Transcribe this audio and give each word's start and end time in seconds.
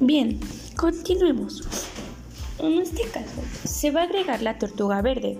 Bien, 0.00 0.40
continuemos. 0.76 1.62
En 2.58 2.80
este 2.80 3.02
caso, 3.02 3.40
se 3.64 3.92
va 3.92 4.00
a 4.00 4.04
agregar 4.04 4.42
la 4.42 4.58
tortuga 4.58 5.00
verde. 5.02 5.38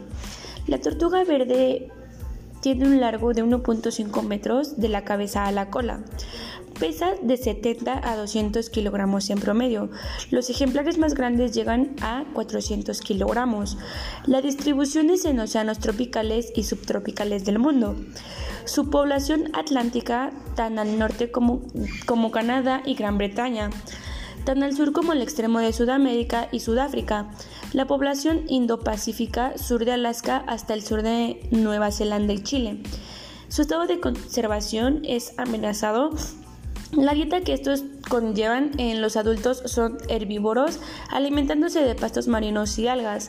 La 0.69 0.81
tortuga 0.81 1.25
verde 1.25 1.91
tiene 2.61 2.87
un 2.87 3.01
largo 3.01 3.35
de 3.35 3.45
1.5 3.45 4.23
metros 4.23 4.81
de 4.81 4.89
la 4.89 5.03
cabeza 5.05 5.47
a 5.47 5.53
la 5.53 5.71
cola. 5.71 6.05
Pesa 6.79 7.15
de 7.21 7.37
70 7.37 8.09
a 8.09 8.17
200 8.17 8.71
kilogramos 8.71 9.29
en 9.31 9.41
promedio. 9.41 9.91
Los 10.31 10.51
ejemplares 10.51 10.99
más 10.99 11.15
grandes 11.15 11.53
llegan 11.53 11.97
a 12.01 12.25
400 12.33 13.01
kilogramos. 13.01 13.77
La 14.27 14.41
distribución 14.41 15.11
es 15.11 15.25
en 15.25 15.41
océanos 15.41 15.81
tropicales 15.81 16.53
y 16.55 16.63
subtropicales 16.63 17.45
del 17.45 17.59
mundo. 17.59 17.97
Su 18.67 18.89
población 18.89 19.51
atlántica, 19.53 20.31
tan 20.55 20.79
al 20.79 20.97
norte 20.99 21.33
como, 21.33 21.63
como 22.07 22.31
Canadá 22.31 22.83
y 22.87 22.95
Gran 22.95 23.19
Bretaña 23.19 23.71
tan 24.45 24.63
al 24.63 24.77
sur 24.77 24.93
como 24.93 25.13
el 25.13 25.23
extremo 25.23 25.59
de 25.61 25.73
Sudamérica 25.73 26.49
y 26.53 26.61
Sudáfrica, 26.61 27.31
la 27.73 27.87
población 27.87 28.43
indo-pacífica, 28.49 29.57
sur 29.59 29.85
de 29.85 29.93
Alaska 29.93 30.45
hasta 30.47 30.75
el 30.75 30.83
sur 30.83 31.03
de 31.03 31.41
Nueva 31.51 31.91
Zelanda 31.91 32.33
y 32.33 32.43
Chile. 32.43 32.83
Su 33.49 33.63
estado 33.63 33.87
de 33.87 34.01
conservación 34.01 35.03
es 35.05 35.33
amenazado. 35.39 36.11
La 36.93 37.15
dieta 37.15 37.41
que 37.41 37.55
estos 37.55 37.85
conllevan 38.09 38.73
en 38.79 39.01
los 39.01 39.17
adultos 39.17 39.63
son 39.67 39.99
herbívoros, 40.09 40.79
alimentándose 41.11 41.81
de 41.81 41.95
pastos 41.95 42.29
marinos 42.29 42.79
y 42.79 42.89
algas. 42.89 43.29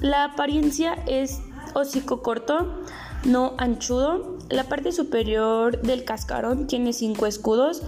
La 0.00 0.24
apariencia 0.24 0.94
es 1.06 1.40
hocico 1.74 2.22
corto, 2.22 2.82
no 3.24 3.54
anchudo. 3.58 4.37
La 4.50 4.64
parte 4.64 4.92
superior 4.92 5.82
del 5.82 6.04
cascarón 6.04 6.66
tiene 6.66 6.94
cinco 6.94 7.26
escudos. 7.26 7.82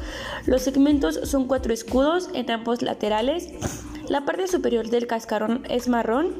Los 0.44 0.62
segmentos 0.62 1.18
son 1.24 1.46
cuatro 1.46 1.72
escudos 1.72 2.28
en 2.34 2.50
ambos 2.50 2.82
laterales. 2.82 3.48
La 4.08 4.26
parte 4.26 4.46
superior 4.46 4.90
del 4.90 5.06
cascarón 5.06 5.64
es 5.70 5.88
marrón. 5.88 6.34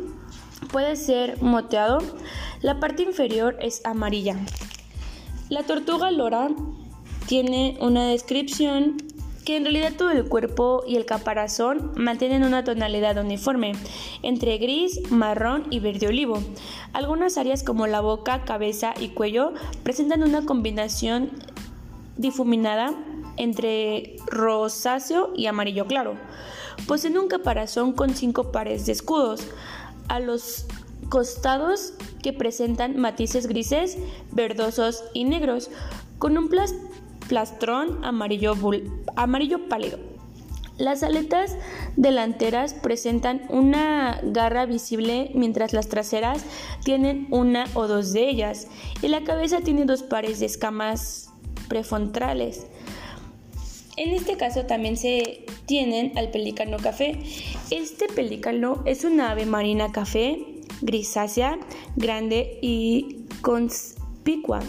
Puede 0.71 0.97
ser 0.97 1.41
moteado. 1.43 2.01
La 2.61 2.81
parte 2.81 3.03
inferior 3.03 3.57
es 3.63 3.81
amarilla. 3.85 4.37
La 5.49 5.63
tortuga 5.63 6.11
lora 6.11 6.51
tiene 7.27 7.79
una 7.81 8.05
descripción 8.07 8.99
que 9.45 9.57
en 9.57 9.65
realidad 9.65 9.95
todo 9.97 10.11
el 10.11 10.25
cuerpo 10.27 10.85
y 10.87 10.97
el 10.97 11.07
caparazón 11.07 11.93
mantienen 11.97 12.45
una 12.45 12.63
tonalidad 12.63 13.17
uniforme, 13.19 13.73
entre 14.23 14.59
gris, 14.59 15.11
marrón 15.11 15.67
y 15.71 15.81
verde 15.81 16.09
olivo. 16.09 16.43
Algunas 16.93 17.39
áreas 17.39 17.63
como 17.63 17.87
la 17.87 18.01
boca, 18.01 18.45
cabeza 18.45 18.95
y 18.99 19.11
cuello 19.11 19.53
presentan 19.83 20.23
una 20.23 20.45
combinación 20.45 21.31
difuminada 22.17 22.93
entre 23.37 24.17
rosáceo 24.27 25.33
y 25.37 25.47
amarillo 25.47 25.87
claro. 25.87 26.17
Poseen 26.87 27.17
un 27.17 27.29
caparazón 27.29 27.93
con 27.93 28.15
cinco 28.15 28.53
pares 28.53 28.87
de 28.87 28.93
escudos. 28.93 29.47
A 30.09 30.19
los 30.19 30.67
costados 31.09 31.95
que 32.23 32.33
presentan 32.33 32.99
matices 32.99 33.47
grises, 33.47 33.97
verdosos 34.33 35.05
y 35.15 35.25
negros, 35.25 35.71
con 36.19 36.37
un 36.37 36.51
plastrón 37.29 38.05
amarillo, 38.05 38.55
amarillo 39.17 39.69
pálido. 39.69 40.10
Las 40.81 41.03
aletas 41.03 41.59
delanteras 41.97 42.73
presentan 42.73 43.43
una 43.51 44.19
garra 44.23 44.65
visible 44.65 45.31
mientras 45.35 45.75
las 45.75 45.91
traseras 45.91 46.43
tienen 46.85 47.27
una 47.31 47.67
o 47.75 47.87
dos 47.87 48.15
de 48.15 48.31
ellas 48.31 48.67
y 49.03 49.09
la 49.09 49.23
cabeza 49.23 49.61
tiene 49.61 49.85
dos 49.85 50.03
pares 50.03 50.41
de 50.41 50.47
escamas 50.47 51.29
prefrontales. 51.69 52.67
En 53.99 54.15
este 54.15 54.39
caso 54.39 54.65
también 54.65 54.97
se 54.97 55.45
tienen 55.67 56.17
al 56.17 56.31
pelícano 56.31 56.79
café. 56.79 57.19
Este 57.71 58.07
pelícano 58.07 58.83
es 58.87 59.05
una 59.05 59.33
ave 59.33 59.45
marina 59.45 59.93
café, 59.93 60.63
grisácea, 60.81 61.59
grande 61.97 62.59
y 62.63 63.27
conspicua, 63.43 64.61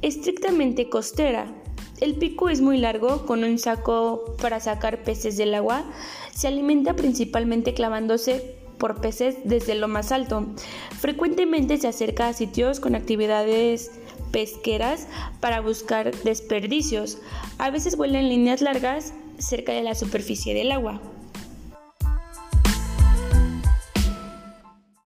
estrictamente 0.00 0.88
costera. 0.88 1.52
El 2.00 2.14
pico 2.14 2.50
es 2.50 2.60
muy 2.60 2.76
largo, 2.76 3.24
con 3.24 3.42
un 3.42 3.58
saco 3.58 4.36
para 4.40 4.60
sacar 4.60 5.02
peces 5.02 5.38
del 5.38 5.54
agua. 5.54 5.84
Se 6.34 6.46
alimenta 6.46 6.94
principalmente 6.94 7.72
clavándose 7.72 8.54
por 8.78 9.00
peces 9.00 9.36
desde 9.44 9.74
lo 9.74 9.88
más 9.88 10.12
alto. 10.12 10.46
Frecuentemente 10.98 11.78
se 11.78 11.88
acerca 11.88 12.28
a 12.28 12.34
sitios 12.34 12.80
con 12.80 12.94
actividades 12.94 13.90
pesqueras 14.30 15.08
para 15.40 15.60
buscar 15.60 16.14
desperdicios. 16.22 17.18
A 17.56 17.70
veces 17.70 17.96
vuela 17.96 18.20
en 18.20 18.28
líneas 18.28 18.60
largas 18.60 19.14
cerca 19.38 19.72
de 19.72 19.82
la 19.82 19.94
superficie 19.94 20.52
del 20.52 20.72
agua. 20.72 21.00